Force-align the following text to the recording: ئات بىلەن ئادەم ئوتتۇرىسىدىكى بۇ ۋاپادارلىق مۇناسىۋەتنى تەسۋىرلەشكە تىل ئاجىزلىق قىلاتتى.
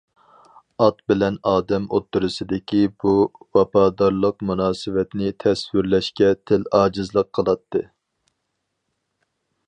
ئات 0.83 0.95
بىلەن 1.11 1.35
ئادەم 1.49 1.83
ئوتتۇرىسىدىكى 1.97 2.79
بۇ 3.03 3.11
ۋاپادارلىق 3.57 4.41
مۇناسىۋەتنى 4.51 5.29
تەسۋىرلەشكە 5.43 6.31
تىل 6.51 6.65
ئاجىزلىق 6.79 7.29
قىلاتتى. 7.39 7.83